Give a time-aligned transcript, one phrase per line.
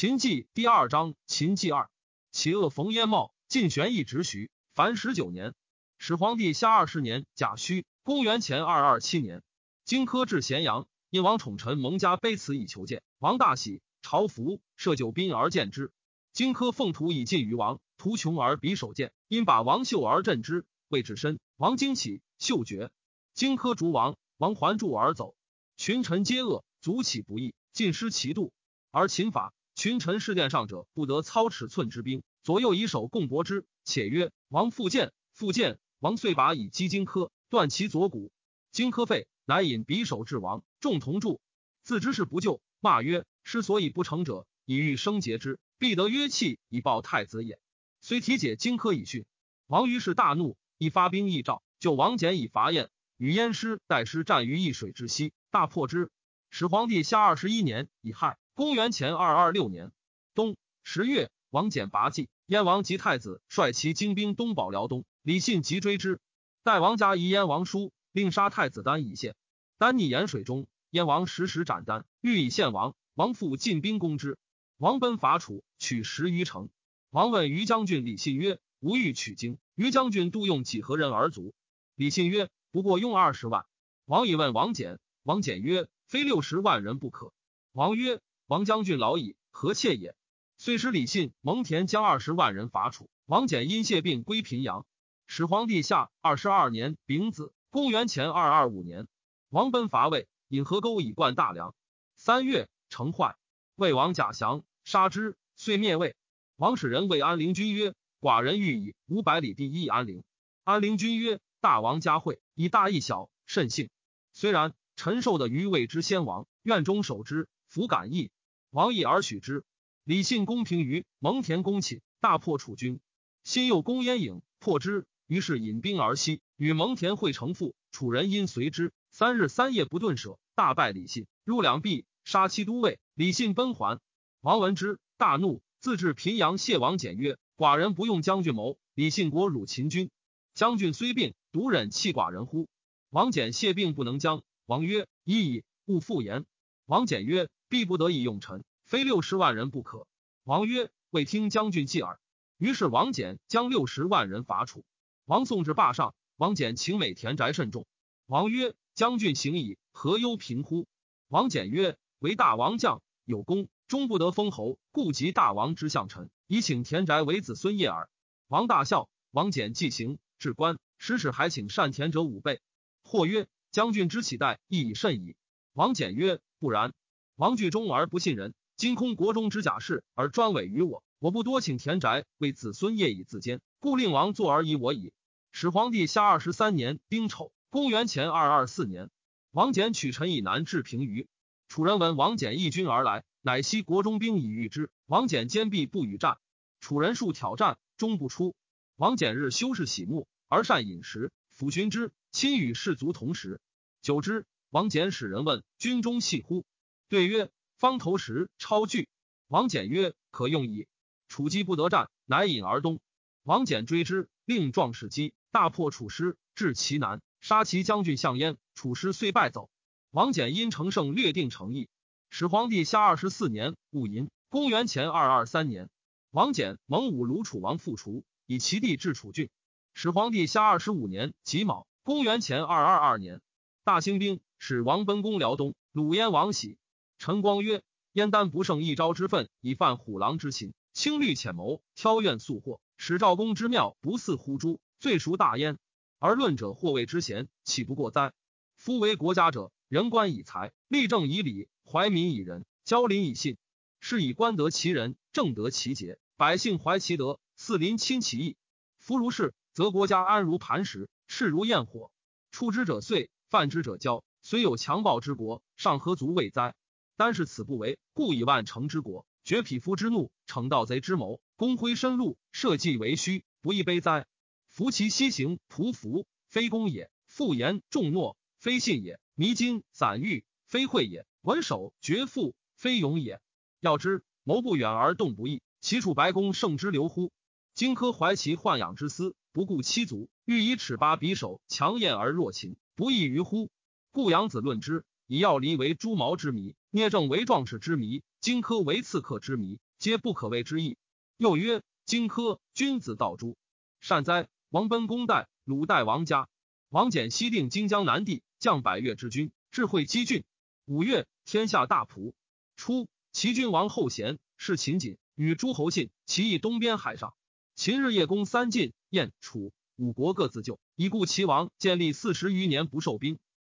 [0.00, 1.90] 秦记第二章，秦记二，
[2.30, 5.56] 其恶冯焉茂，晋玄义直徐，凡十九年。
[5.98, 9.42] 始皇帝下二十年甲戌，公元前二二七年，
[9.84, 15.90] 荆轲至咸阳，因王宠臣蒙家卑辞以求见，王大喜，朝服，设酒宾而见之。
[16.32, 22.92] 荆轲奉图以进于王，图穷而匕首见，因把王袖而振之，谓至身，王惊起，袖绝。
[23.34, 25.34] 荆轲逐王，王还住而走，
[25.76, 28.52] 群臣皆恶，卒起不义，尽失其度，
[28.92, 29.52] 而秦法。
[29.78, 33.64] 群臣事殿上者，不得操尺寸之兵，左右以手共搏之。
[33.84, 38.32] 且曰：“王复见，复见。”王遂拔以击荆轲，断其左骨。
[38.72, 41.40] 荆轲废，乃引匕首至王，众同助，
[41.84, 47.60] 自知是不救，骂曰：“师所以不成者，以欲生节之，必得约弃以报太子也。”
[48.02, 49.26] 虽体解荆轲以训，
[49.68, 56.10] 王于是大怒，一发兵议赵，救王翦以伐燕，与燕师代师战于易水之西，大破之。
[56.50, 58.38] 始皇帝下二十一年乙亥。
[58.58, 59.92] 公元前二二六年
[60.34, 66.18] 冬十月，王翦拔济，燕王及太子率其精兵东保辽东，李信急追之。
[66.64, 69.36] 代王家遗燕王书，令杀太子丹以献。
[69.78, 72.96] 丹溺盐水中，燕王时时斩丹，欲以献王。
[73.14, 74.38] 王复进兵攻之，
[74.76, 76.68] 王奔伐楚，取十余城。
[77.10, 81.54] 王问于将军李信曰：“吾欲取经，于将军度用几何人而足？”
[81.94, 83.66] 李信曰：“不过用二十万。”
[84.04, 87.32] 王以问王翦，王翦曰：“非六十万人不可。”
[87.70, 88.20] 王曰。
[88.48, 90.16] 王将军老矣，何妾也？
[90.56, 93.10] 遂使李信、蒙恬将二十万人伐楚。
[93.26, 94.86] 王翦因谢病归平阳。
[95.26, 99.06] 始皇帝下二十二年丙子，公元前二二五年，
[99.50, 101.74] 王奔伐魏，引河沟以灌大梁。
[102.16, 103.36] 三月，城坏，
[103.76, 106.16] 魏王贾降，杀之，遂灭魏。
[106.56, 110.24] 王使人谓安陵君曰：“寡人欲以五百里地邑安陵。”
[110.64, 113.90] 安陵君曰：“大王嘉惠，以大义小，甚幸。
[114.32, 118.30] 虽然，臣受的于魏之先王，愿终守之，弗敢义。”
[118.70, 119.64] 王义而许之。
[120.04, 123.00] 李信攻平于蒙恬攻寝，大破楚军。
[123.42, 125.06] 辛又攻燕郢，破之。
[125.26, 127.74] 于是引兵而西，与蒙恬会城父。
[127.90, 132.98] 楚人因随之，三日三夜不顿舍，大败李信，入两壁，杀七都尉。
[133.14, 134.00] 李信奔还。
[134.40, 140.10] 王闻之，大怒，自至平阳谢王简曰：“寡人不用将军谋，李信国辱秦军。
[140.54, 142.68] 将军虽病，独忍弃寡人乎？”
[143.10, 144.42] 王翦谢病不能将。
[144.66, 146.44] 王曰：“已矣，勿复言。”
[146.84, 147.48] 王翦曰。
[147.68, 150.06] 必不得已用臣，非六十万人不可。
[150.44, 152.18] 王曰：“未听将军计耳。”
[152.58, 154.84] 于是王翦将六十万人伐楚。
[155.24, 157.86] 王送至霸上，王翦请美田宅甚重。
[158.26, 160.86] 王曰：“将军行矣，何忧贫乎？”
[161.28, 168.08] 王翦曰：“为大王将有功，终不得封侯，故及大王之相臣，以请田宅为子孙业耳。”
[168.48, 169.08] 王大笑。
[169.30, 172.62] 王翦既行，至官，使使还请善田者五倍。
[173.02, 175.36] 或曰：“将军之启待亦已甚矣。”
[175.74, 176.94] 王翦曰：“不然。”
[177.38, 185.12] 王惧忠而不信人，今空国中之甲士而专委于我，我不多请田宅为子孙业以自坚，故令王坐而以我矣。
[185.52, 189.08] 始皇帝下二十三年丁丑，公元前二二四年，
[189.52, 191.28] 王翦取陈以南至平舆。
[191.68, 194.90] 楚人闻王翦义军而来，乃悉国中兵以御之。
[195.06, 196.38] 王翦坚壁不与战，
[196.80, 198.56] 楚人数挑战，终不出。
[198.96, 203.60] 王翦日修饰喜目，而善饮食，抚寻之，亲与士卒同食。
[204.02, 206.64] 久之，王翦使人问军中细乎？
[207.08, 209.08] 对曰：“方头石超巨。”
[209.48, 210.86] 王翦曰：“可用矣。”
[211.28, 213.00] 楚击不得战，乃引而东。
[213.44, 218.58] 王翦追之，令壮士击，大破楚师，至其南，杀其将军项燕。
[218.74, 219.70] 楚师遂败走。
[220.10, 221.88] 王翦因乘胜略定城邑。
[222.28, 225.88] 始皇帝下二十四年戊寅，公元前二二三年，
[226.30, 229.48] 王翦蒙武鲁楚王复除，以其地治楚郡。
[229.94, 233.40] 始皇帝下二十五年己卯，公元前二二二年，
[233.82, 236.76] 大兴兵，使王奔攻辽东，鲁燕王喜。
[237.18, 237.82] 陈光曰
[238.14, 244.80] ：“燕丹不胜一朝之愤，以犯虎狼之心，轻虑浅谋，挑怨素祸，使赵公之妙不似乎诸？
[245.00, 245.78] 罪孰大焉？
[246.20, 248.32] 而论者或谓之贤，岂不过哉？
[248.76, 253.58] 夫为国家者，人官以财，立政以礼，怀民以仁，交邻以信。
[253.98, 258.56] 是以官得其人，政得其节，百姓怀其德，四邻亲其义。
[258.96, 262.12] 夫如是，则国家安如磐石，势如焰火。
[262.52, 264.22] 出之者遂，犯之者骄。
[264.40, 266.76] 虽有强暴之国，尚何足畏哉？”
[267.18, 274.24] 单是此不为，故以万乘之国，绝匹夫之怒，惩盗贼之谋，公挥深路，社稷为虚，不亦悲哉？
[274.68, 283.40] 夫其西行，匍匐，非公也；复言重诺，非信也；迷津散欲，非惠也；稳守绝腹，非勇也。
[283.80, 287.32] 要知谋不远而动不义，其处白宫胜之流乎？
[287.74, 293.70] 荆轲怀其豢养之思，不顾妻族，欲以尺八匕首，强焰而弱秦，不亦于乎？
[294.12, 295.04] 故杨子论之。
[295.30, 300.96] 以药离为朱毛之谜，聂政为壮士之谜，荆轲为刺客之谜，皆不可谓之意。
[301.36, 303.54] 又曰：荆轲君子道诛，
[304.00, 304.48] 善哉！
[304.70, 306.48] 王奔公代，鲁代王家。
[306.88, 310.44] 王翦西定荆江南地，将百越之军，智慧积郡。
[310.86, 312.32] 五月，天下大仆。
[312.76, 317.34] 初，齐君王后贤是秦锦，与诸侯信，齐邑东边海上。
[317.74, 323.38] 秦日夜攻三晋、燕、楚五国各自救，已故齐王建立四十余年不受兵。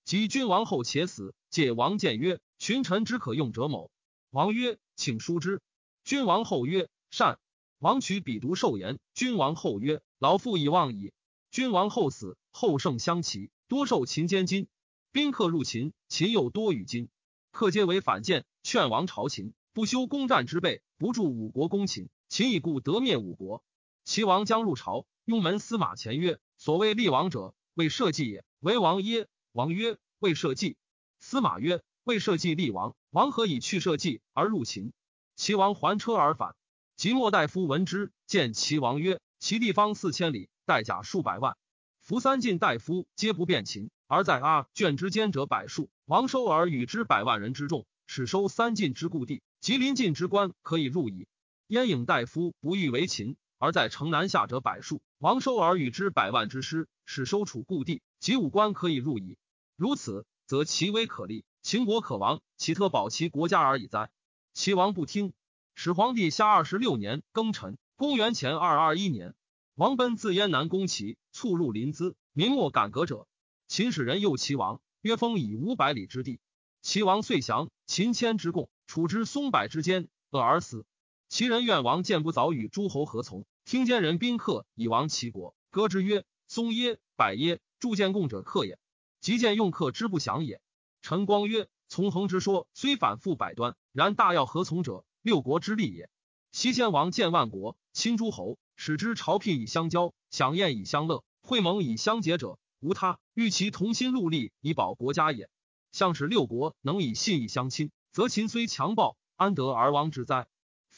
[0.09, 3.91] 及君王后且死，借王建曰：“群臣之可用者某。”
[4.31, 5.61] 王曰：“请书之。”
[6.03, 7.37] 君王后曰：“善。”
[7.77, 8.97] 王取笔读寿言。
[9.13, 11.13] 君王后曰：“老父已忘矣。”
[11.51, 12.39] 君王后死。
[12.49, 14.67] 后胜相齐，多受秦监金。
[15.11, 17.09] 宾客入秦，秦又多与金。
[17.51, 22.09] 客皆为反间，劝王朝秦不修攻战之备，不助五国攻秦。
[22.29, 23.63] 秦以故得灭五国。
[24.05, 28.43] 齐王将入朝，雍门司马前曰：“所谓立王者，为社稷也。
[28.59, 30.77] 为王耶？”王曰：“为社稷。”
[31.19, 34.93] 司马曰：“为社稷立王，王何以去社稷而入秦？”
[35.35, 36.55] 齐王还车而返。
[36.95, 41.57] 即莫大夫闻之，见齐王曰：“其地方四千里，带甲数百万。”
[42.01, 45.89] 夫三晋大夫皆不便秦，而在阿卷之间者百数。
[46.05, 51.27] 王收而与之百万人之众，使收三晋之故地，及临晋之官可以入矣。
[51.67, 55.01] 燕颖大夫不欲为秦，而在城南下者百数。
[55.19, 59.37] 王收而与之百万之师，使收楚故地，及武官可以入矣。
[59.75, 64.09] 如此，则其威可立，秦国可亡，岂特保其国家而已哉？
[64.53, 65.33] 齐王不听。
[65.75, 69.35] 始皇帝下二十六年庚辰，公元前二二一年。
[69.75, 72.15] 王奔自燕南攻齐，卒入临淄。
[72.33, 73.27] 明末改革者。
[73.67, 76.39] 秦使人诱齐王，约封以五百里之地。
[76.81, 77.69] 齐王遂降。
[77.85, 80.85] 秦迁之贡，处之松柏之间，恶而死。
[81.29, 88.79] 齐人愿王见不早与诸侯合从，听奸人宾客以亡齐国，歌之曰：“松耶，柏耶，铸见贡者客也。
[89.21, 90.59] 即见用客之不祥也。”
[91.03, 96.09] 陈光曰：“从恒之说虽反复百端，然大要合从者，六国之利也。
[96.51, 105.49] 西先王见万国，亲诸侯。”使之朝聘以相交，享宴以相乐，会盟以相结者，无他，欲其同心戮力以保国家也。
[105.91, 110.47] 向使六国能以信义相亲，则秦虽强暴，安得而亡之哉？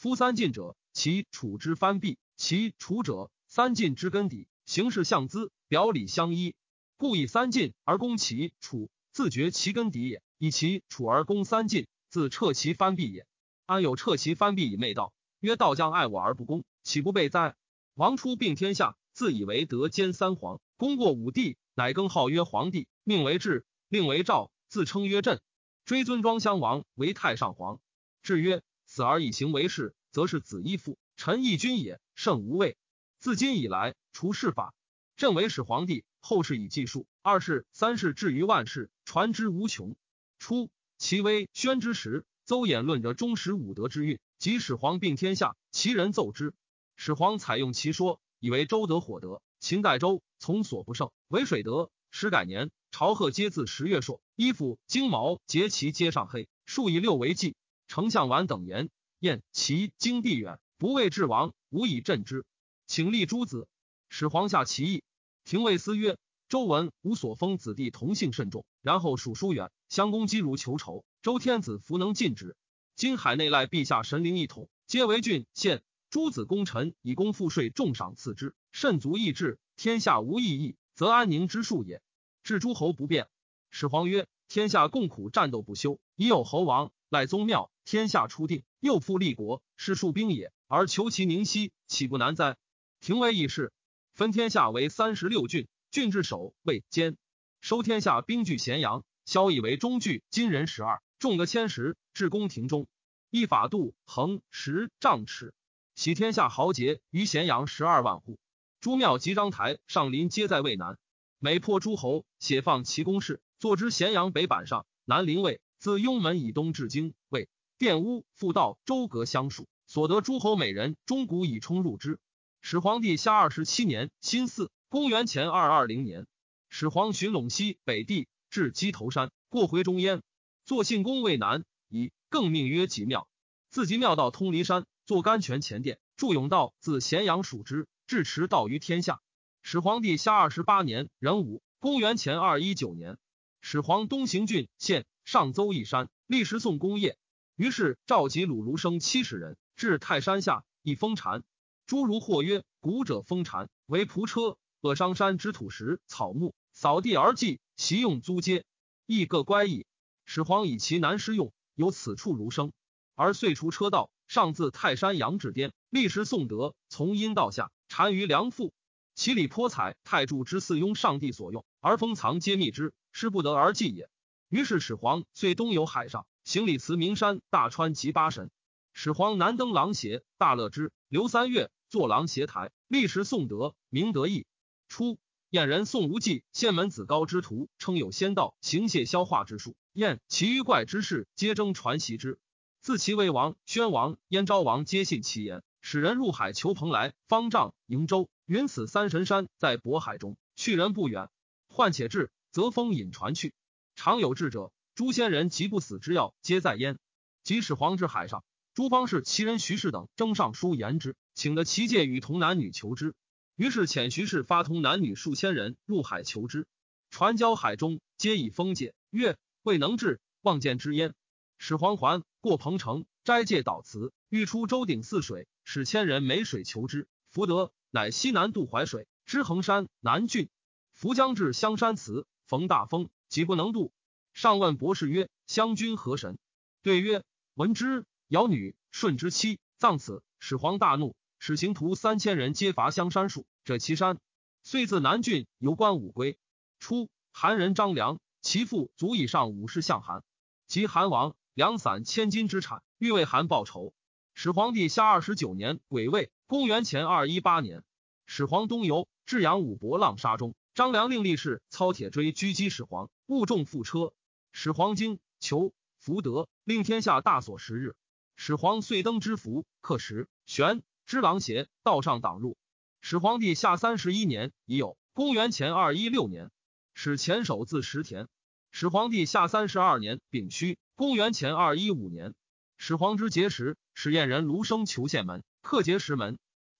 [0.02, 4.48] 夫三晋者，其楚之藩蔽；其楚者，三晋之根底。
[4.66, 6.56] 形势相资，表里相依，
[6.96, 13.28] 故以三晋而攻其楚，自绝其根底也；以其楚而攻三晋，自彻其藩蔽也。
[13.64, 15.12] 安有撤其藩蔽以媚道？
[15.38, 17.54] 曰道将爱我而不攻，岂不备哉？
[17.94, 25.40] 王初并天下，自以为得兼三皇，功过五帝，乃更号曰皇帝，命为治，令为赵，自称曰朕。
[25.84, 27.78] 追尊庄襄王为太上皇。
[28.24, 28.62] 至曰：
[28.94, 32.76] 死而以行为事，则是子依父，臣义君也，圣无畏。
[33.18, 34.74] 自今以来，除世法，
[35.16, 39.96] 朕为始皇帝，后世以计数，二世、三世至于万世，传之无穷。
[40.38, 40.68] 初，
[40.98, 46.52] 其威宣之时，邹衍论着忠实武德之运，即始皇并天下，其人奏之。
[46.94, 51.90] 始皇采用其说，以为周得火德，秦代周从所不胜，为水德。
[52.10, 57.56] 时改年，朝贺皆自十月朔，衣服金毛节旗皆上黑，数以六为纪。
[57.94, 62.46] 丞相完等言：燕齐经地远，不为治王，无以镇之，
[62.86, 63.68] 请立诸子。
[64.08, 65.02] 始皇下其意，
[65.44, 66.16] 廷尉司曰：
[66.48, 71.04] 周文无所封子弟同姓甚重，然后属疏远，相公积如求仇。
[71.20, 72.56] 周天子弗能禁止。
[72.96, 75.82] 今海内赖陛下神灵一统，皆为郡县。
[76.08, 79.58] 诸子功臣以功赋税重赏赐之，甚足益治。
[79.76, 82.00] 天下无异议，则安宁之术也。
[82.42, 83.28] 至诸侯不变。
[83.68, 92.56] 始皇曰：天下共苦战斗不休，已有侯王赖宗庙，天下初定，又复立国，是数兵也，而求其宁息，岂不难哉？
[93.00, 93.70] 廷尉议事，
[94.14, 97.18] 分天下为三十六郡，郡治守为监，
[97.60, 102.86] 收天下兵据咸阳，萧以为中据，金人十二，众得千石，至宫廷中，
[103.28, 105.52] 一法度衡十丈尺。
[105.94, 108.38] 喜天下豪杰于咸阳十二万户，
[108.80, 110.96] 诸庙及章台上林皆在渭南。
[111.38, 114.86] 每破诸侯，写放其宫室，坐之咸阳北板上。
[115.04, 119.66] 南临渭，自雍门以东至京渭、殿屋、复道、周阁相属。
[119.88, 122.20] 所得诸侯美人，钟鼓以充入之。
[122.60, 126.28] 始皇帝下二十七年辛巳，公元前二二零年，
[126.68, 130.22] 始皇寻陇西北地，至鸡头山，过回中焉，
[130.64, 133.26] 作信宫渭南，以更命曰吉庙。
[133.68, 134.86] 自吉庙到通离山。
[135.04, 139.20] 坐甘泉前殿，祝永道自咸阳属之，至持道于天下。
[139.62, 143.18] 始皇帝下二十八年壬午，公元前二一九年，
[143.60, 147.16] 始皇东行郡县上邹一山，立时宋功业。
[147.56, 151.44] 于是召集鲁儒生七十人，至泰山下，以封禅。
[151.86, 158.64] 诸如或曰：“古者封禅为仆车，扼商山之土石草木，扫地而祭，习用租阶，
[159.06, 159.86] 亦各乖矣。
[160.24, 162.72] 始皇以其难师用，有此处如生。
[163.14, 168.72] 而遂除车道，上自泰山阳至巅，历时宋德，从阴道下，单于梁父。
[169.14, 174.08] 其里颇采太柱之祀雍上帝所用，而封藏皆密之，失不得而祭也。
[174.52, 178.50] 于是始皇遂东游海上，行礼辞名山、大川及八神。
[178.92, 184.44] 始皇南登狼邪，大乐之，留三月，坐狼邪台，历时宋德，明德义。
[184.90, 185.18] 初，
[185.48, 189.74] 燕人宋无忌，县门子高之徒，称有仙道行谢消化之术。
[189.94, 192.38] 燕其余怪之事，皆争传习之。
[192.82, 198.28] 自其魏王、宣王、燕昭王，皆信其言，使人入海求蓬莱、方丈、瀛洲。
[198.44, 201.30] 云此三神山在渤海中，去人不远。
[201.68, 203.54] 患且至，则风引船去。
[203.94, 206.98] 常有智者，诸仙人及不死之药，皆在焉。
[207.44, 208.44] 即使皇至海上，
[208.74, 213.14] 诸方士其人徐氏等征上书言之，请得其界与同男女求之。
[213.56, 216.66] 于是遣徐氏发通男女数千人入海求之。
[217.10, 218.94] 船交海中，皆以封解。
[219.10, 221.14] 曰：未能至，望见之焉。
[221.58, 227.72] 始皇还过彭城，斋戒祷辞，欲出周鼎泗水，使千人没水求之，福德。
[227.94, 230.48] 乃西南渡淮水，知衡山南郡。
[230.94, 233.94] 扶将至香山祠，逢大风，岂不能渡。
[234.34, 236.36] 上问博士曰：“湘君何神？”
[236.84, 237.24] 对曰
[237.56, 244.18] ：“闻之，尧女舜之妻，葬此。”始皇大怒，使行徒三千人皆伐香山树，者其山。
[244.62, 246.36] 遂自南郡游观武归。
[246.78, 250.22] 初，韩人张良，其父足以上五世相韩，
[250.66, 253.94] 及韩王，两散千金之产，欲为韩报仇。
[254.34, 256.30] 始皇帝下二十九年癸未。
[256.46, 257.82] 公元前二一八年，
[258.26, 264.14] 始皇东游，至阳武伯浪沙中，张良令力士操铁锥狙击始皇，误中覆车。
[264.52, 267.94] 始皇惊，求福德，令天下大所十日。
[268.36, 272.56] 始皇遂登之福，刻石玄之狼邪，道上挡入。
[273.02, 274.96] 始皇帝下三十一年已有。
[275.12, 276.50] 公元前二一六年，
[276.94, 278.28] 始前首自石田。
[278.70, 282.32] 始皇帝下三十二年丙戌，公元前二一五年，
[282.78, 285.44] 始皇之节时，使燕人卢生求县门。
[285.60, 286.38] 克节石门，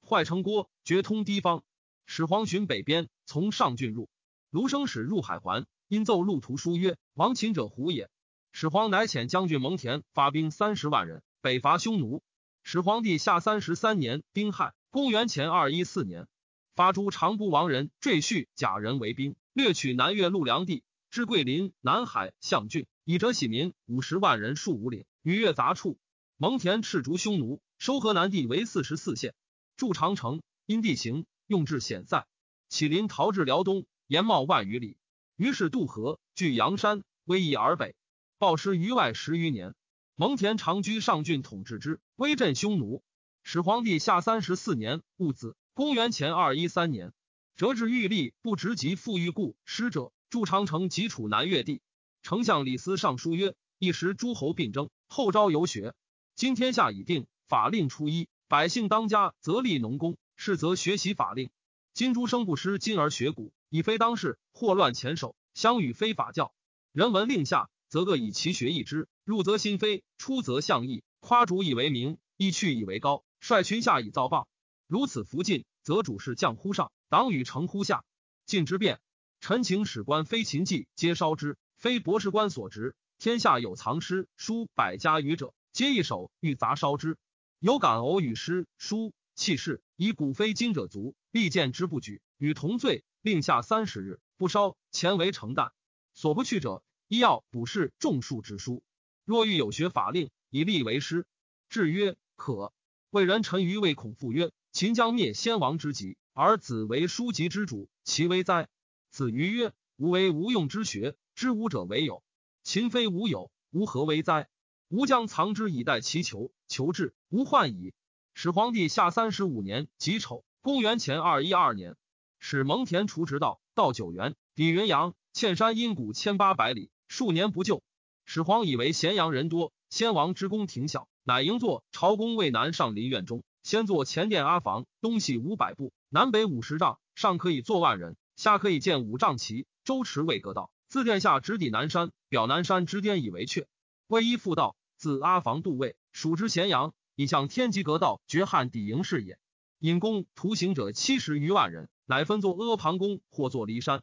[0.09, 1.63] 坏城郭，绝通堤方。
[2.07, 4.11] 始皇巡北边，从上郡入。
[4.51, 8.11] 卢生使入海环，因奏路途书曰：“亡秦者胡也？”
[8.53, 12.23] 始皇乃遣将军蒙恬发兵三十万人北伐匈奴。
[12.63, 16.29] 始皇帝下三十三年丁亥，公元前二一四年，
[16.75, 25.97] 发诸长不王人赘婿假人为兵，掠取南越陆梁地，至桂林、南海、象郡，以折喜民五十万人，戍五岭，与越杂处。
[26.37, 27.63] 蒙恬赤逐匈奴。
[27.79, 29.35] 收河南地为四十四县，
[29.79, 32.27] 筑长城，因地形用至险塞，
[32.73, 34.97] 启临逃至辽东，延茂万余里。
[35.37, 37.95] 于是渡河，据阳山，威夷而北，
[38.39, 39.75] 暴尸于外十余年。
[40.17, 43.05] 蒙恬长居上郡，统治之，威震匈奴。
[43.43, 47.13] 始皇帝下三十四年戊子，公元前二一三年，
[47.57, 51.83] 折至玉立，不直及复玉故师者，筑长城，及楚南越地。
[52.23, 55.95] 丞相李斯上书曰：一时诸侯并争，后招游学，
[56.35, 57.27] 今天下已定。
[57.47, 61.51] 法令初一，百姓当家，则立农工；士则学习法令。
[61.95, 66.55] 今诸生不失今而学古，以非当世，祸乱前首，相与非法教。
[66.91, 71.05] 人闻令下，则各以其学易之；入则心非，出则相异。
[71.21, 74.47] 夸主以为名，意去以为高，率群下以造谤。
[74.87, 78.05] 如此弗进，则主事降乎上，党与成乎下。
[78.47, 78.99] 晋之变，
[79.43, 87.19] 臣请史官非秦记，皆烧之；非博士官所职，天下有藏诗书百家语者，皆一手欲杂烧之。
[87.59, 95.71] 有感偶与诗书弃士以古非今者足，必见之不举，与同罪，令下三十日不烧，钱为成旦。
[96.15, 98.83] 所不去者，医药补士种树之书。
[99.25, 101.27] 若欲有学法令，以立为师。
[101.69, 102.73] 至曰可。
[103.11, 108.69] 为人臣愚，未恐复曰：秦将灭先王之急，而子为书籍之主，其危哉？
[109.11, 112.23] 子于曰：吾为无用之学，知无者为有。
[112.63, 114.49] 秦非无有，吾何为哉？
[114.89, 116.53] 吾将藏之以待其求。
[116.69, 117.95] 求治无患矣。
[118.35, 121.97] 始皇帝下三十五年己丑，公元前二一二年，
[122.41, 127.83] 使蒙恬除直道，到九原，抵云阳，堑山阴谷千八百里，数年不就。
[128.25, 143.67] 始皇以为咸阳人多，先王之宫廷小，乃营作朝宫渭南上林苑中，先作前殿阿房，东西五百步，南北五十丈，上可以坐万人，下可以建五丈旗，周持魏阁道，自殿下直抵南山，表南山之巅以为阙。
[144.09, 145.95] 魏一复道，自阿房渡渭。
[146.13, 149.39] 蜀之咸阳，以向天极阁道绝汉底营是也。
[149.79, 154.03] 引弓徒行者七十余万人，乃分作阿房宫，或作骊山，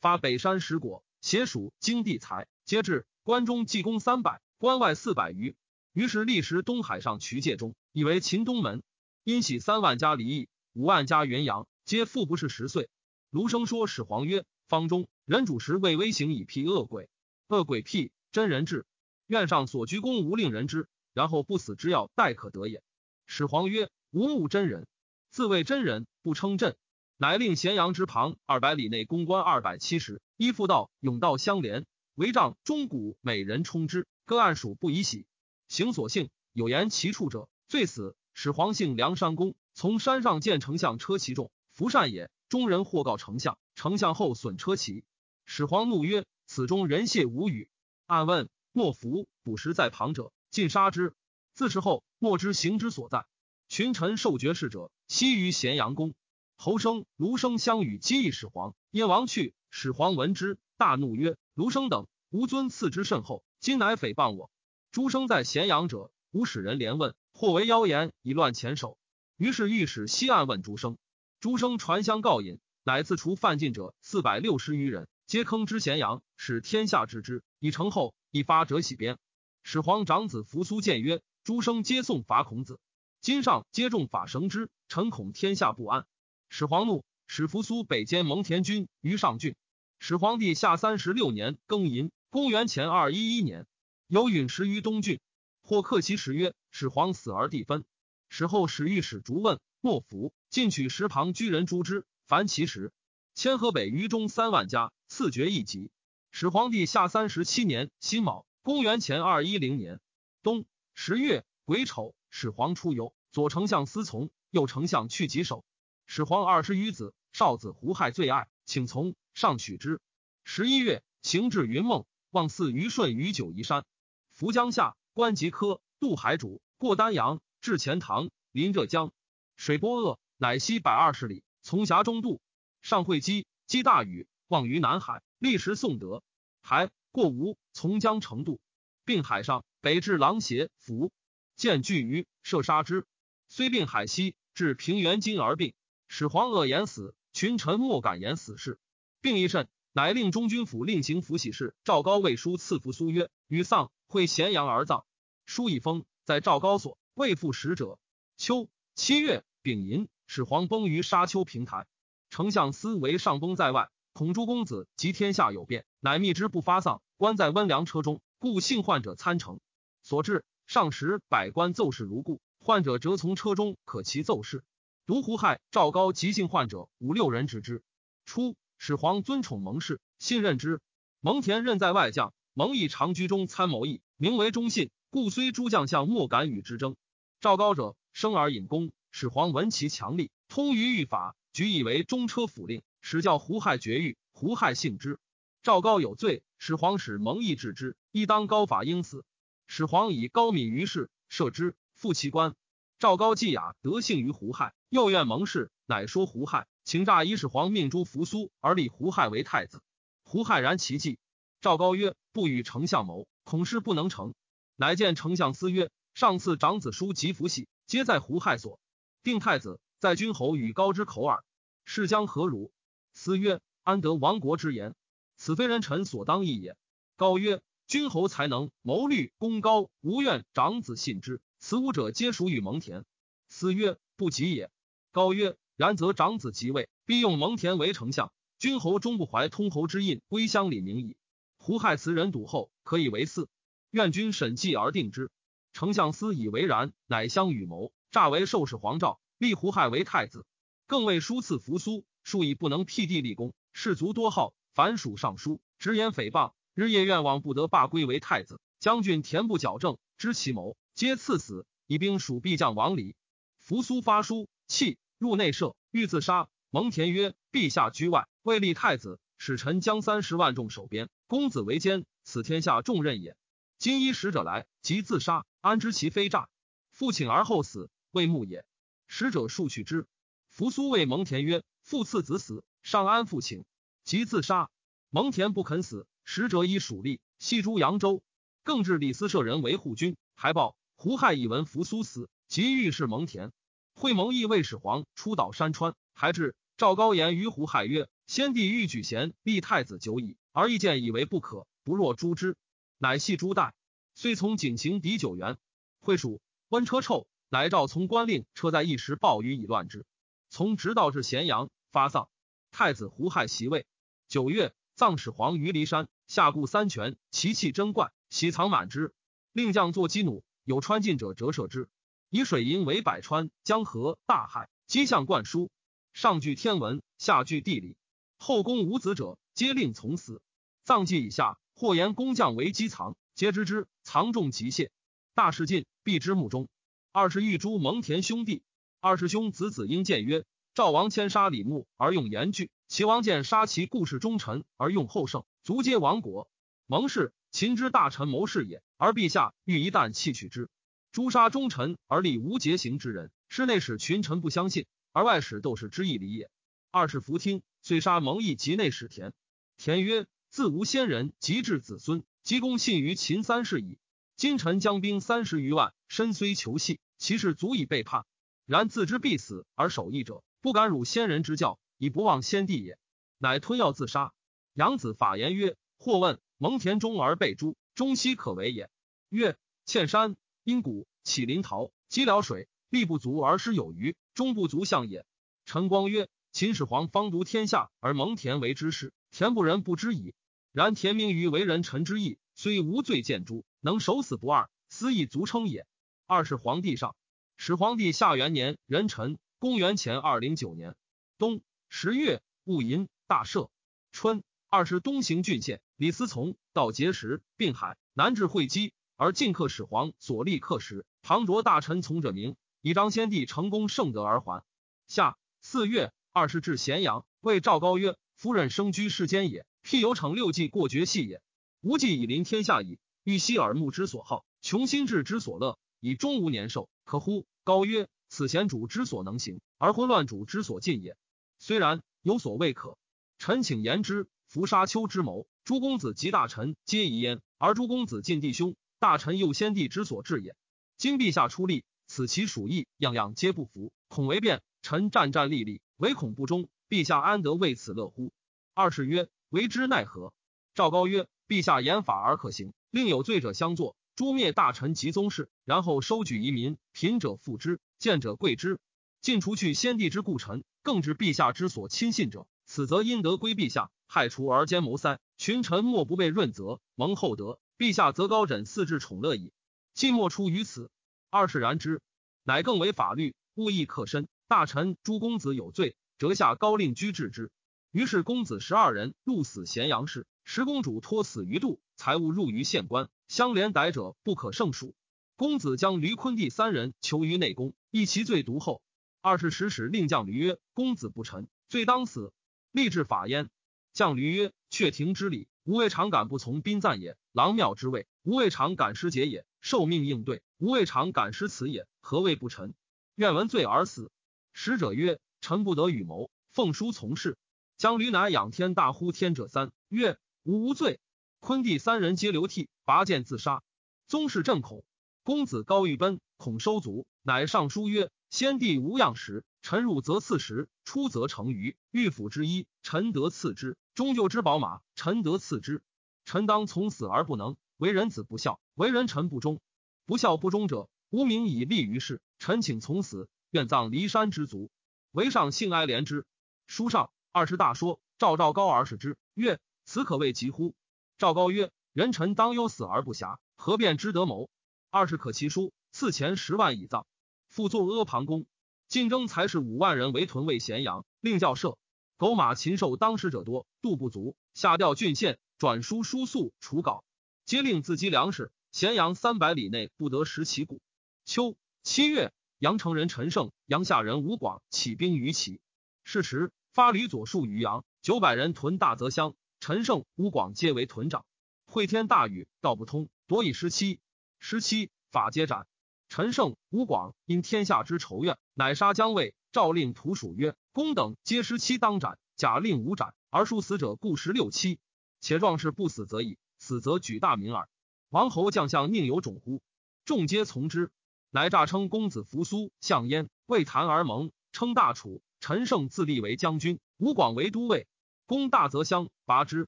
[0.00, 5.56] 发北山石果，携蜀经地财，皆至关中济公三百，关外四百余。
[5.92, 8.82] 于是历时东海上渠界中，以为秦东门。
[9.22, 12.88] 因喜三万家离异，五万家元阳，皆父不是十岁。
[13.30, 17.08] 卢生说始皇曰：方中人主时为微行以辟恶鬼，
[17.48, 18.86] 恶鬼辟真人治。
[19.26, 22.82] 愿上所居宫无令人知，然后不死之药，待可得也。
[23.26, 24.86] 始皇曰：吾木真人，
[25.30, 26.76] 自谓真人，不称朕。
[27.16, 35.26] 乃令咸阳之旁二百里内公关二百七十，依附道、甬道相连，围帐钟鼓，每人充之，各按属不宜喜。
[35.68, 38.16] 行所幸，有言其处者，罪死。
[38.32, 42.30] 始皇姓梁山公，从山上见丞相车骑重，福善也。
[42.48, 45.04] 中人或告丞相，丞相后损车骑。
[45.44, 47.68] 始皇怒曰：“此中人谢无语。”
[48.06, 51.14] 暗问莫福捕食在旁者，尽杀之。
[51.54, 53.26] 自是后，莫知行之所在。
[53.68, 56.14] 群臣受爵士者，悉于咸阳宫。
[56.56, 59.54] 侯生、卢生相与击议始皇，因王去。
[59.70, 64.50] 始皇闻之，大怒曰：“卢生等，吾尊赐之甚厚，今乃诽谤我。”
[64.90, 68.98] 诸生在咸阳者，吾使人连问，或为妖言以乱前首。
[69.36, 70.98] 于是御史西岸问诸生，
[71.38, 77.44] 诸生传相告引，乃自除犯禁者四百六十余人，皆坑之咸阳，使天下知之。
[77.60, 79.16] 以成后，一发者喜鞭。
[79.62, 82.80] 始皇长子扶苏谏曰：“诸生皆送伐孔子，
[83.20, 86.06] 今上皆重法绳之，臣恐天下不安。”
[86.48, 89.54] 始皇怒，使扶苏北监蒙恬军于上郡。
[89.98, 93.66] 始皇帝下三十六年庚寅，公元前二一一年，
[94.08, 95.20] 有陨石于东郡。
[95.62, 97.84] 或克其时曰：“始皇死而地分。”
[98.28, 102.04] 始后使御史逐问莫服，进取石旁居人诛之。
[102.26, 102.92] 凡其时，
[103.34, 105.90] 迁河北于中三万家，赐爵一级。
[106.32, 110.00] 始皇帝下三十七年辛卯，公元前二一零年
[110.42, 115.64] 冬十月癸丑，始皇出游，左丞相司从，右丞相去疾首。
[116.06, 120.02] 始皇二十余子，少子胡亥最爱，请从上取之。
[120.44, 123.86] 十一月，行至云梦，望祀虞舜于九夷山。
[124.30, 129.10] 扶江下，观吉科，渡海主，过丹阳，至钱塘，临浙江，
[129.56, 132.42] 水波恶，乃西百二十里，从峡中渡。
[132.82, 136.22] 上会稽，积大雨，望于南海，立时宋德。
[136.60, 138.60] 还过吴，从江成渡，
[139.04, 141.10] 并海上，北至狼邪，伏
[141.56, 143.06] 见巨鱼，射杀之。
[143.48, 145.74] 虽并海西，至平原津而病。
[146.08, 148.78] 始皇恶言死，群臣莫敢言死事。
[149.20, 151.74] 病一甚，乃令中军府令行符喜事。
[151.84, 155.04] 赵高魏书赐扶苏曰：“与丧，会咸阳而葬。”
[155.46, 157.98] 书一封，在赵高所，未复使者。
[158.36, 161.86] 秋七月丙寅，始皇崩于沙丘平台。
[162.30, 167.02] 丞相司为上崩在外，恐诸公子及天下有变，乃密之不发丧。
[167.20, 169.60] 关在温凉车中，故幸患者参乘。
[170.02, 174.64] 所至，上时百官奏事如故，患者折从车中，可其奏事。
[175.04, 177.82] 独胡亥、赵高急性患者五六人之之。
[178.24, 180.80] 初，始皇尊宠蒙氏，信任之。
[181.20, 186.96] 蒙恬任在外将，蒙毅长居中参谋议，名为忠信，故虽诸将相莫敢与之争。
[187.38, 194.16] 赵高者，生而隐功，始皇闻其强力，通于御法，举以为中车府令，使教胡亥绝狱。
[194.32, 195.18] 胡亥信之。
[195.62, 199.24] 赵高有罪，始皇使蒙毅治之，亦当高法应死。
[199.66, 202.54] 始皇以高敏于世，赦之，复其官。
[202.98, 209.80] 赵高既雅得幸于胡亥，又愿蒙氏，乃说胡亥，请诈以始皇命诛扶苏，而立胡亥为太子。
[210.22, 211.18] 胡亥然其计。
[211.62, 214.34] 赵高曰：“不与丞相谋，恐事不能成。”
[214.76, 218.78] 乃见丞相司曰：“上次长子叔及福喜，皆在胡亥所。
[219.22, 221.42] 定太子在君侯与高之口耳，
[221.86, 222.70] 是将何如？”
[223.14, 224.94] 司曰：“安得亡国之言？
[225.40, 226.76] 此非人臣所当意也。”
[227.16, 233.04] 高曰：“君侯才能谋虑，功高，无愿长子信之。”此五者皆属于蒙恬。
[233.48, 234.70] 司曰：“不及也。”
[235.12, 238.30] 高曰：“然则长子即位，必用蒙恬为丞相。
[238.58, 241.16] 君侯终不怀通侯之印，归乡里名矣。
[241.56, 243.46] 胡亥辞人笃厚，可以为嗣。
[243.90, 245.30] 愿君审计而定之。”
[245.72, 250.44] 丞相思以为然，乃相与谋，诈为受使皇诏，立胡亥为太子。
[250.86, 258.60] 更为书赐扶苏，数以不能辟地立功，士卒多好，凡属尚书，直言诽谤，日夜愿望不得罢归为太子。
[258.78, 260.76] 将军田不矫正，知其谋。
[260.94, 263.14] 皆赐死，以兵属必将王离。
[263.58, 266.48] 扶苏发书，弃入内舍，欲自杀。
[266.70, 273.36] 蒙恬曰：“陛下居外，未立太子，使臣将三十万众守边，公子为奸，此天下重任也。
[273.78, 276.48] 今依使者来，即自杀，安知其非诈？
[276.92, 278.64] 父请而后死，未穆也。
[279.08, 280.06] 使者数去之。
[280.48, 283.64] 扶苏谓蒙恬曰：‘父赐子死，尚安父请？
[284.10, 284.70] 即自杀。’
[285.10, 288.24] 蒙恬不肯死，使者以蜀吏系诸扬州，
[288.64, 293.52] 更置李斯舍人为护军，还报。”胡亥以闻扶苏死，即御史蒙恬。
[293.94, 302.56] 会蒙毅为始皇出岛山川，还至赵高言于胡亥曰：“先帝欲举贤立太子久矣，而意见以为不可，不若诛之。”
[302.98, 303.74] 乃系朱代，
[304.16, 305.56] 遂从景行抵九原。
[306.00, 310.04] 会蜀温车臭，乃召从官令车在一时暴雨以乱之。
[310.48, 312.28] 从直道至咸阳，发丧。
[312.72, 313.86] 太子胡亥袭位。
[314.30, 319.12] 九月，葬始皇于骊山，下固三泉，其气珍怪，喜藏满之。
[319.50, 321.88] 令将作击弩，有穿进者折射之。
[322.28, 325.68] 以水银为百川、江河、大海，机象灌输。
[326.12, 327.96] 上据天文，下据地理。
[328.38, 330.40] 后宫无子者，皆令从死。
[330.84, 333.88] 葬祭以下，或言工匠为机藏，皆知之。
[334.04, 334.92] 藏重极谢。
[335.34, 336.68] 大事尽，必之墓中。
[337.10, 338.62] 二是玉珠蒙恬兄弟。
[339.00, 340.44] 二师兄子子应见曰：
[340.80, 346.50] 赵王迁杀李牧而用严具，齐王见杀其故事忠臣而用后胜，足皆亡国。
[346.86, 350.70] 蒙氏秦之大臣谋士也，而陛下欲一旦弃取之。
[351.12, 356.50] 诛杀忠臣而立无节行之人，是内使群臣不相信，而外使斗士之义理也。
[356.90, 359.34] 二是弗听，遂杀蒙毅及内史田。
[359.76, 363.98] 田曰：自无先人，及至子孙，积功信于秦三世矣。
[364.34, 368.24] 今臣将兵三十余万，身虽求系，其事足以背叛。
[368.64, 372.98] 然自知必死而守义者，不敢辱先人之教，以不忘先帝也。
[373.38, 374.32] 乃吞药自杀。
[374.74, 378.90] 杨子法言曰：“或问蒙恬忠而被诛，忠兮可为也。”
[379.30, 385.24] 曰：“堑山阴谷起临洮，积辽水，力不足而失有余，忠不足相也。”
[385.64, 390.34] 陈光曰：“秦始皇方独天下，而蒙恬为之事，恬不仁不知矣。
[390.72, 395.86] 然恬明于为人臣之义，虽无罪见诛，能守死不二，斯亦足称也。”
[396.26, 397.16] 二是皇帝上。
[397.56, 400.96] 始皇帝下元年壬辰，公元前二零九年
[401.36, 403.68] 冬十月戊寅，大赦。
[404.10, 414.64] 春二是东行郡县，李思从到碣石，并海，南至会稽，而晋克始皇所立刻时，唐卓大臣从者名，以张先帝成功圣德而还。
[415.06, 421.42] 夏四月二是至咸阳，谓赵高曰：“夫人生居世间也，辟有逞六计过绝戏也。
[421.82, 431.16] 无计以临天下矣，欲息耳目之所好，穷心志之所乐，以终无年寿，可乎？”高曰：“此贤主之所能行，而昏乱主之所进也。
[431.58, 432.96] 虽然，有所未可。
[433.38, 434.28] 臣请言之。
[434.46, 440.56] 伏沙丘之谋，诸公子及大臣皆疑焉，而诸公子尽弟兄，大臣又先帝之所至也。
[440.96, 444.62] 今陛下出力，此其属意，样样皆不服，恐为变。
[444.82, 446.68] 臣战战栗栗，唯恐不忠。
[446.88, 448.32] 陛下安得为此乐乎？”
[448.74, 450.32] 二是曰：“为之奈何？”
[450.74, 458.78] 赵高曰：“陛下言法而可行，令有罪者相作。”诛灭大臣及宗室，然后收举遗民，贫者富之，贱者贵之。
[459.22, 467.60] 尽除去先帝之故臣，更至陛下之所亲信者，此则阴德归陛下，害除而奸谋塞，群臣莫不被润泽，蒙厚德。
[467.78, 469.54] 陛下则高枕四至宠乐矣。
[469.94, 470.90] 既莫出于此，
[471.30, 472.02] 二是然之，
[472.44, 474.28] 乃更为法律，勿意克身。
[474.48, 477.50] 大臣诸公子有罪，折下高令居治之。
[477.90, 483.08] 于是公子十二人入死咸阳市，十公主托死于度，财物入于县官。
[483.30, 484.96] 相连逮者不可胜数。
[485.36, 488.82] 公子将驴昆弟三人囚于内宫，一其罪独厚。
[489.20, 492.32] 二是使使令将驴曰：“公子不臣，罪当死。”
[492.72, 493.48] 立志法焉。
[493.92, 501.86] 将驴曰：“阙庭之礼，吾未尝敢不从宾赞也；郎庙之位，吾未尝敢失节也；受命应对，吾未尝敢失辞也。
[502.00, 502.74] 何谓不臣？
[503.14, 504.10] 愿闻罪而死。”
[504.52, 507.38] 使者曰：“臣不得与谋，奉书从事。”
[507.78, 510.98] 将驴乃仰天大呼天者三曰：“吾无罪。”
[511.40, 513.62] 昆弟三人皆流涕，拔剑自杀。
[514.06, 514.84] 宗室震恐，
[515.22, 521.78] 公子高欲奔，恐收族，乃上书曰：“先帝无恙时，臣入则赐食，出则成鱼。
[521.90, 525.82] 御府之衣，臣得赐之；终究之宝马，臣得赐之。
[526.26, 529.60] 臣当从死而不能，为人子不孝，为人臣不忠。
[530.04, 532.20] 不孝不忠者，无名以立于世。
[532.38, 534.70] 臣请从死，愿葬骊山之族。
[535.10, 536.26] 为上幸哀怜之。”
[536.68, 540.74] 书上二十大说，赵赵高而视之，曰：“此可谓疾乎？”
[541.20, 544.48] 赵高曰：“人臣当忧死而不暇，何便之得谋？
[544.88, 547.06] 二是可其书，赐钱十万以葬。
[547.46, 548.46] 复作阿房宫，
[548.88, 551.76] 竞争才是五万人为屯卫咸阳，令教射
[552.16, 557.04] 狗马禽兽当食者多，度不足，下调郡县，转输书粟除稿，
[557.44, 558.50] 皆令自积粮食。
[558.72, 560.80] 咸阳三百里内不得食其谷。
[561.26, 565.60] 秋七月，阳城人陈胜、阳下人吴广起兵于齐。
[566.02, 571.26] 是时发吕左戍于阳，九百人屯大泽乡。”陈胜、吴广皆为屯长。
[571.66, 574.00] 会天大雨，道不通，夺以失期。
[574.38, 575.66] 失期，法皆斩。
[576.08, 579.34] 陈胜、吴广因天下之仇怨，乃杀姜卫。
[579.52, 584.78] 诏令徒属曰：“公等皆失期当斩。”假令无斩，而数死者故十六七。
[585.20, 587.68] 且壮士不死则已，死则举大名耳。
[588.08, 589.60] 王侯将相宁有种乎？
[590.06, 590.90] 众皆从之。
[591.28, 595.22] 乃诈称公子扶苏、项燕，为谈而盟，称大楚。
[595.38, 597.86] 陈胜自立为将军，吴广为都尉。
[598.30, 599.66] 攻大泽乡，拔之，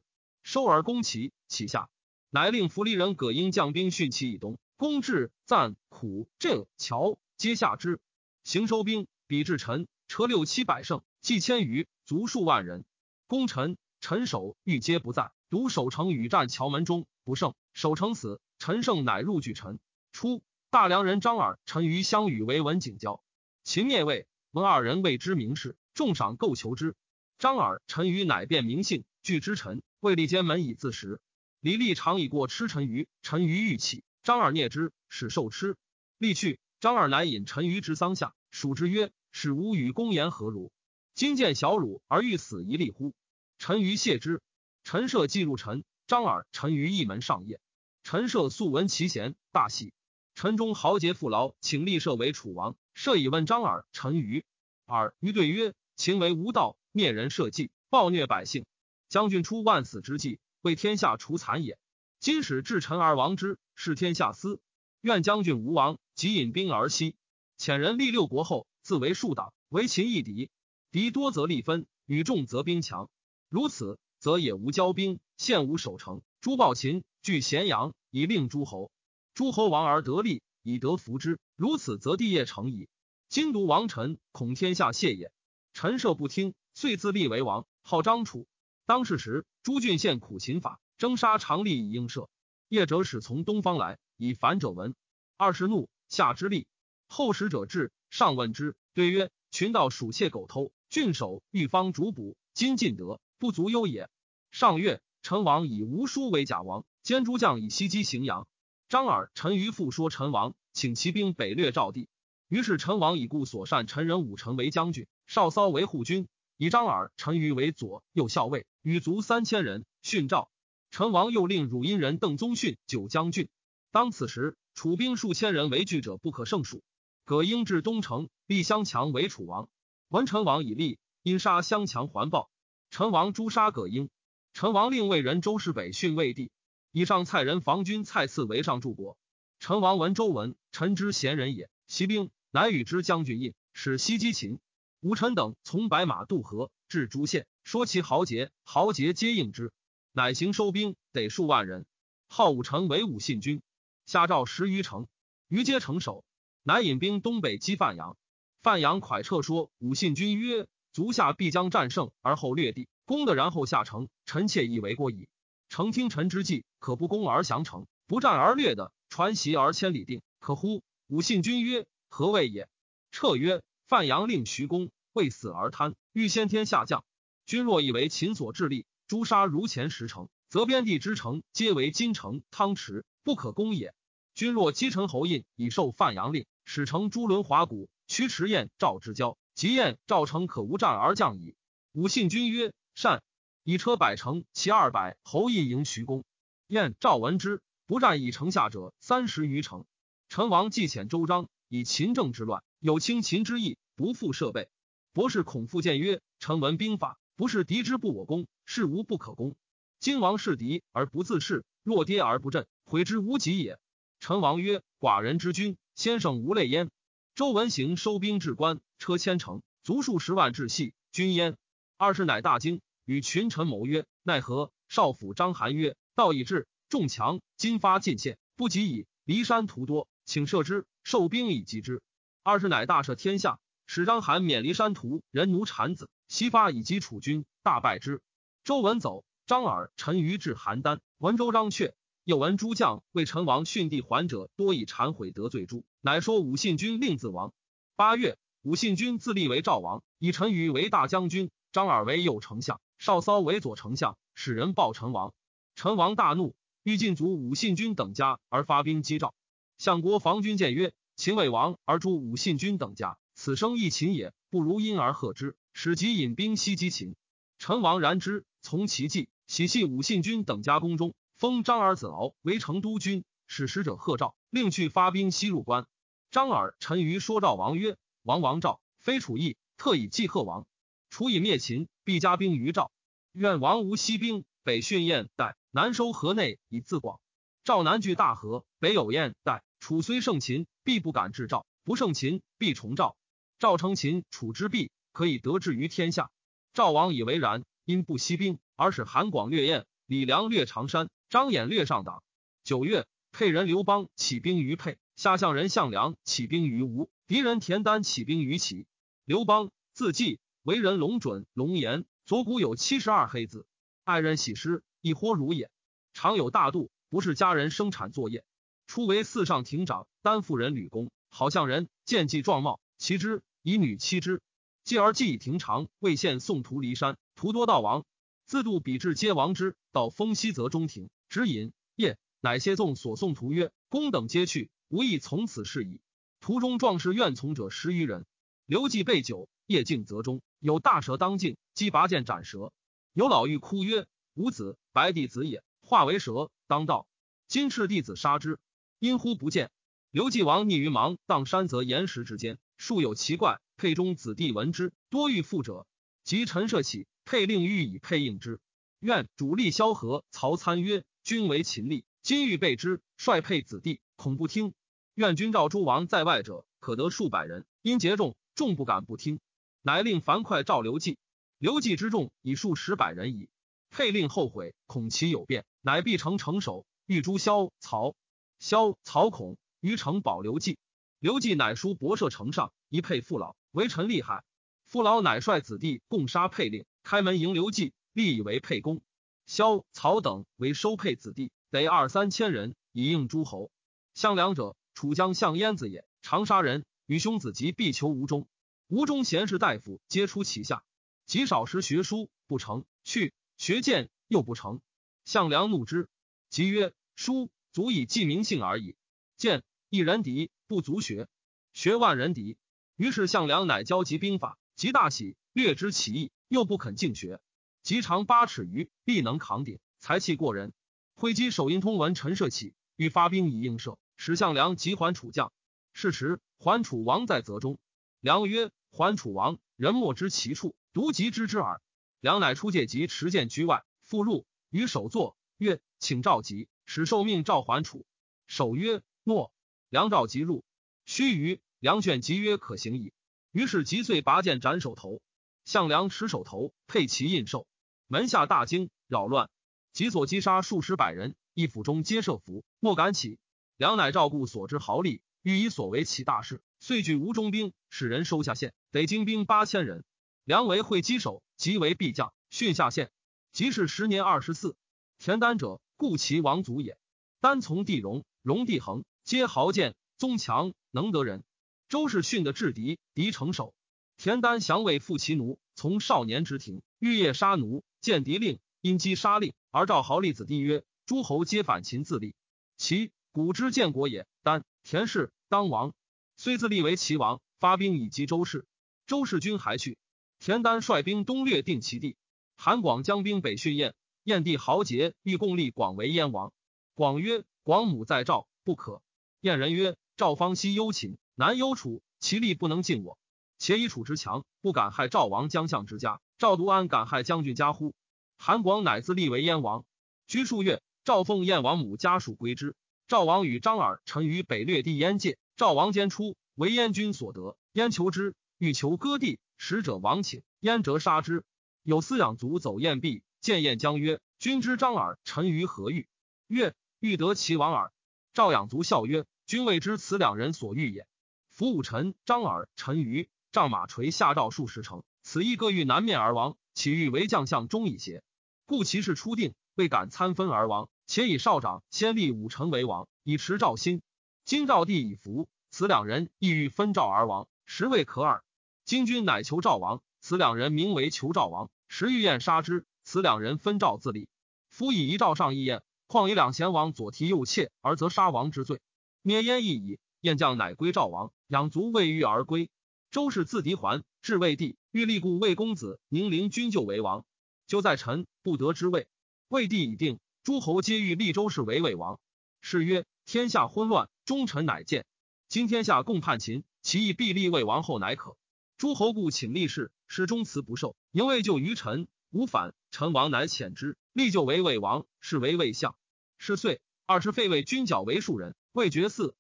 [0.44, 1.90] 收而攻齐，起下，
[2.31, 4.57] 乃令扶离人葛英将兵训齐以东。
[4.77, 7.98] 攻至赞、苦、郑、桥，皆下之。
[8.44, 12.85] 行收兵，比至陈，车六七百乘，计千余，卒数万人。
[13.27, 17.55] 攻陈，陈守欲皆不在，独守城与战桥门中不胜。
[17.72, 19.81] 守城死，陈胜乃入据陈。
[20.12, 23.25] 初，大梁人张耳、陈馀相与为文景交。
[23.64, 26.94] 秦灭魏，闻二人为之名士，重赏购求之。
[27.43, 29.83] 张耳、陈馀乃变名姓，据之陈。
[29.99, 31.21] 魏立监门以自食。
[31.59, 35.77] 李立常以过吃陈馀，陈馀欲起，张耳啮之，使受吃。
[36.19, 40.71] 立去，张耳乃引陈馀之桑下，属之曰：“使吾与公言何如？
[41.17, 43.13] 今见小辱而欲死一立乎？”
[43.59, 44.41] 陈馀谢之。
[44.85, 47.59] 陈涉既入陈，张耳、陈馀一门上谒。
[48.05, 49.93] 陈涉素闻其贤，大喜。
[50.37, 52.77] 陈中豪杰父劳，请立涉为楚王。
[52.95, 54.45] 涉以问张耳、陈馀。
[54.87, 58.65] 耳馀对曰：“秦为无道，灭人社稷，暴虐百姓。
[59.09, 61.77] 将军出万死之计。”为天下除残也。
[62.21, 64.61] 今使至臣而亡之，是天下私。
[65.01, 67.17] 愿将军无亡，即引兵而西。
[67.59, 70.51] 遣人立六国后，自为数党，为秦一敌。
[70.93, 73.11] 敌多则力分，与众则兵强。
[73.49, 76.23] 如此，则也无骄兵，现无守城。
[76.41, 78.93] 诸暴秦据咸阳，以令诸侯。
[79.35, 81.41] 诸侯亡而得利，以得服之。
[81.57, 82.89] 如此，则地业成矣。
[83.29, 85.33] 今独王臣，恐天下谢也。
[85.73, 88.47] 陈涉不听，遂自立为王，号张楚。
[88.87, 92.29] 当世时，诸郡县苦秦法，征杀常利以应赦。
[92.69, 94.95] 业者使从东方来，以反者闻。
[95.37, 96.67] 二是怒，下之利。
[97.09, 104.09] 后使者至，上问之，对曰：“群盗鼠窃狗偷，郡守欲方逐捕，今尽得，不足忧也。”
[104.51, 108.47] 上月，陈王以吴书为假王，兼诸将以袭击荥阳。
[108.89, 112.09] 张耳、陈馀复说陈王，请骑兵北掠赵地。
[112.49, 116.29] 于是陈王以故所善陈人武臣为将军，少骚为护军。
[116.57, 119.85] 以张耳、陈馀为左右校尉，与卒三千人。
[120.03, 120.51] 训赵
[120.91, 123.49] 陈王又令汝阴人邓宗训九将军。
[123.91, 126.83] 当此时，楚兵数千人为惧者不可胜数。
[127.25, 129.69] 葛婴至东城，立襄强为楚王。
[130.09, 132.51] 闻陈王已立，因杀襄强还报。
[132.91, 134.11] 陈王诛杀葛婴。
[134.53, 136.51] 陈王令魏人周师北训魏帝。
[136.91, 139.17] 以上蔡人防军蔡赐为上柱国。
[139.61, 144.59] 陈王闻周文，陈之贤人也，袭兵，乃与之将军印，使西击秦。
[145.03, 149.73] 吴臣等从白马渡河，至诸县，说其豪杰，豪杰皆应之。
[150.12, 151.87] 乃行收兵，得数万人。
[152.29, 153.62] 号武臣为武信军，
[154.07, 155.09] 下诏十余城，
[155.49, 156.25] 余皆城守。
[156.62, 158.17] 乃引兵东北击范阳。
[158.62, 164.09] 范阳蒯彻说武信军曰：“足下必将战胜，而后略地，攻的然后下城。
[164.25, 165.29] 臣妾以为过矣。
[165.69, 172.69] 诚听臣之计，可不攻而降城，不战而略的，传檄而千里定，可乎？”武信军曰：“何谓也？”
[173.11, 173.65] 彻曰。
[173.93, 177.05] 范阳令徐公为死而贪，欲先天下降。
[177.45, 183.95] 君若以为秦所致力，诛杀如前十城，则边地之城皆为金城、汤池，不可攻也。
[184.35, 191.55] 君若击陈侯印，以受范阳令，使城诸轮华谷，驱驰燕赵之交，及燕赵城可无战而降矣。
[191.93, 193.23] 武信君曰：“善。”
[193.63, 196.25] 以车百乘，骑二百，侯印迎徐公。
[196.67, 199.85] 燕赵闻之，不战以城下者三十余城。
[200.31, 203.79] 陈王既遣周章以秦政之乱，有轻秦之意。
[203.95, 204.68] 不复设备，
[205.12, 209.55] 博士孔复谏曰：“臣闻兵法，不是敌之不我攻，是无不可攻。
[210.01, 213.79] 今王是敌而不自恃，若跌而不振，悔之无及也。”
[214.18, 216.90] 陈王曰：“寡人之君，先生无类焉。”
[217.37, 221.57] 周文行收兵至关，车千乘，卒数十万至系，君焉。
[221.97, 229.07] 二是乃大惊，与群臣谋曰：“奈何？”少府张邯曰：“道已至，众强，今发进献，不及矣。
[229.25, 232.03] 骊山徒多，请射之，受兵以击之。”
[232.43, 233.59] 二是乃大赦天下。
[233.87, 238.23] 使张邯免离山徒人奴产子，西发以击楚军，大败之。
[238.65, 241.93] 周文走，张耳、陈馀至邯郸，闻周章阙，
[242.25, 247.53] 又闻诸将为陈王训弟还者多以忏悔得罪诸，乃说武信君令自亡。
[247.97, 255.35] 八月，武信君自立为赵王，以陈馀为大将军，张耳为右丞相，少骚为左丞相，使人报陈王。
[255.75, 259.35] 陈王大怒，欲尽族武信君等家，而发兵击赵。
[259.77, 267.15] 相国防军谏曰：“秦魏王而诛武信君等家。”此生亦秦也，不如因而贺之，使即引兵西击秦。
[267.61, 275.87] 陈王然之，从其计，喜系武信君等家宫中，封张耳子敖为成都君，使使者贺赵，令去发兵西入关。
[276.33, 280.67] 张耳、陈馀说赵王曰：“王王赵，非楚邑，特以祭贺王。
[281.09, 282.91] 楚以灭秦，必加兵于赵。
[283.31, 287.21] 愿王无西兵，北训燕代，南收河内以自广。
[287.63, 289.63] 赵南据大河，北有燕代。
[289.83, 293.16] 楚虽胜秦，必不敢制赵；不胜秦，必从赵。”
[293.59, 296.31] 赵称秦楚之弊，可以得志于天下。
[296.73, 302.23] 赵王以为然，因不息兵，而使韩广略燕，李良略常山，张衍略上党。
[302.62, 308.87] 九月，沛人刘邦起兵于沛，下相人项梁起兵于吴，敌人田丹起兵于齐。
[309.25, 313.66] 刘邦字季，为人龙准、龙颜，左骨有七十二黑子。
[314.05, 315.73] 爱人喜诗，亦豁如也。
[316.12, 318.45] 常有大度，不是家人生产作业。
[318.87, 324.42] 初为四上亭长，担妇人吕公，好相人，见计壮貌，其之以女妻之。
[324.85, 328.05] 继而既以庭长，未献送徒离山，徒多道亡。
[328.45, 329.77] 自度比至皆亡之。
[329.92, 336.01] 到封西则中庭，止饮夜，乃谢纵所送徒曰：“公等皆去，无亦从此事矣。”
[336.40, 338.27] 途中壮士愿从者十余人。
[338.66, 342.73] 刘季备酒，夜静则中，有大蛇当境，击拔剑斩蛇。
[343.12, 347.07] 有老妪哭曰：“吾子白帝子也，化为蛇，当道。
[347.47, 348.59] 今赤弟子杀之，
[349.03, 349.73] 因乎不见。”
[350.12, 353.61] 刘季王逆于芒砀山泽岩石之间，数有奇怪。
[353.77, 355.88] 沛中子弟闻之，多欲复者。
[356.23, 358.61] 及陈涉起，沛令欲以沛应之。
[359.01, 364.73] 愿主力萧何、曹参曰：“君为秦吏，今欲备之，率沛子弟，恐不听。
[365.15, 367.67] 愿君召诸王在外者，可得数百人。
[367.83, 369.41] 因节众，众不敢不听。
[369.83, 371.19] 乃令樊哙召刘季。
[371.59, 373.49] 刘季之众以数十百人矣。
[373.91, 378.15] 沛令后悔，恐其有变，乃必成城守，欲诛萧曹。
[378.62, 380.79] 萧曹孔，于城保刘季。
[381.18, 384.44] 刘季乃书博射城上，一配父老。”为臣厉害，
[384.85, 389.03] 父老乃率子弟共杀沛令，开门迎刘季，立以为沛公。
[389.46, 393.72] 萧曹等为收沛子弟，得二三千人，以应诸侯。
[394.14, 398.46] 项梁者，楚将相燕子也，常杀人，与兄子及必求吴中。
[398.87, 400.85] 吴中贤士大夫皆出其下，
[401.27, 404.81] 极少时学书不成，去学剑又不成。
[405.25, 406.09] 项梁怒之，
[406.48, 408.97] 即曰：“书足以记名姓而已，
[409.37, 411.29] 见一人敌不足学，
[411.73, 412.57] 学万人敌。”
[412.97, 417.41] 于是项梁乃交集兵法，极大喜，略知其意，又不肯进学。
[417.83, 420.73] 极长八尺余，必能扛鼎，才气过人。
[421.15, 425.53] 挥击手阴通文陈涉起，欲发兵以应射，使项梁急还楚将。
[425.95, 427.79] 是时还楚王在泽中，
[428.21, 431.81] 梁曰：“还楚王，人莫知其处，独及知之耳。”
[432.21, 438.05] 梁乃出借及持剑居外，复入与守坐，曰：“请召集，使受命召还楚。”
[438.47, 439.53] 守曰：“诺。”
[439.88, 440.64] 梁召集入，
[441.05, 441.61] 须臾。
[441.79, 443.12] 梁劝即曰：“可行矣。”
[443.53, 445.21] 于是即遂拔剑斩首头。
[445.64, 447.66] 项梁持首头，佩其印绶。
[448.07, 449.51] 门下大惊，扰乱，
[449.92, 453.38] 即所击杀数十百人，一府中皆设伏，莫敢起。
[453.77, 460.05] 梁乃照顾所知豪力，欲以所为起大事，遂举吴中兵，使人收下县，得精兵八千人。
[460.45, 463.11] 梁为会稽守，即为必将，训下县。
[463.53, 464.77] 即是十年二十四。
[465.18, 466.99] 田丹者，故其王族也。
[467.38, 471.45] 丹从地荣，荣地恒，皆豪健，宗强，能得人。
[471.88, 473.73] 周氏训的制敌，敌成守。
[474.17, 482.35] 田丹降为父其奴，从少年之庭，欲夜杀奴，见敌令，因击杀令，而召豪立子弟曰：“诸侯皆反秦自立，
[482.77, 484.27] 其古之建国也。
[484.43, 485.95] 丹田氏当王，
[486.37, 488.67] 虽自立为齐王，发兵以击周氏。
[489.07, 489.99] 周氏军还去，
[490.41, 492.17] 田丹率兵东略定其地。
[492.57, 496.53] 韩广将兵北训燕，燕帝豪杰欲共立广为燕王。
[496.95, 499.03] 广曰：广母在赵，不可。
[499.41, 501.19] 燕人曰：赵方西忧秦。
[501.35, 503.19] 南忧楚，其力不能尽我。
[503.59, 506.21] 且以楚之强，不敢害赵王将相之家。
[506.39, 507.95] 赵独安敢害将军家乎？
[508.37, 509.85] 韩广乃自立为燕王，
[510.27, 510.83] 居数月。
[511.05, 512.77] 赵奉燕王母家属归之。
[513.09, 515.37] 赵王与张耳臣于北略地燕界。
[515.57, 517.57] 赵王坚出，为燕军所得。
[517.73, 521.45] 燕求之，欲求割地，使者王请，燕折杀之。
[521.83, 526.07] 有司养卒走燕壁，见燕将曰：“君知张耳臣于何欲？”
[526.47, 527.93] 曰：“欲得其王耳。”
[528.33, 531.09] 赵养卒笑曰：“君未知此两人所欲也。”
[531.51, 538.23] 伏武臣张耳陈余仗马垂下诏数十城，此一各欲南面而亡，岂欲为将相忠矣邪？
[538.65, 544.03] 故其事初定，未敢参分而亡，且以少长先立武臣为王，以持赵心。
[544.45, 548.45] 今赵帝已服，此两人亦欲分赵而亡，实未可耳。
[548.85, 552.87] 今君乃求赵王，此两人名为求赵王，实欲燕杀之。
[553.05, 554.29] 此两人分赵自立，
[554.69, 558.81] 夫以一赵上一燕，况以两贤王左提右窃，而则杀王之罪，
[559.23, 559.99] 灭燕亦矣。
[560.21, 561.33] 燕将乃归赵王。
[561.49, 562.71] 养卒未遇而归。
[563.11, 567.25] 周氏自敌还，至魏帝，欲立故魏公子宁陵君就为王。
[567.67, 569.09] 就在臣不得之位。
[569.49, 572.21] 魏帝已定，诸侯皆欲立周氏为魏王。
[572.61, 575.05] 是曰：天下昏乱，忠臣乃见。
[575.48, 578.37] 今天下共叛秦，其意必立魏王后乃可。
[578.79, 582.75] 诸侯故请立事，始终辞不受，宁为就于臣，无反。
[582.91, 585.95] 陈王乃遣之，立就为魏王，是为魏相。
[586.39, 589.35] 是岁，二十废为军角为庶人，魏绝嗣。